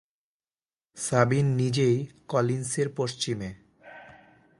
সাবিন 0.97 1.47
নিজেই 1.55 1.95
কলিন্সের 2.27 2.87
পশ্চিমে। 2.95 3.49